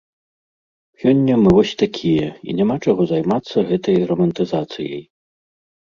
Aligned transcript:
Сёння 1.03 1.33
мы 1.43 1.49
вось 1.59 1.75
такія, 1.83 2.29
і 2.47 2.57
няма 2.63 2.75
чаго 2.89 3.01
займацца 3.15 3.57
гэтай 3.71 4.05
рамантызацыяй. 4.15 5.03